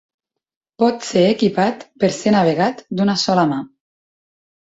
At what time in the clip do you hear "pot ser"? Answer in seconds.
0.83-1.25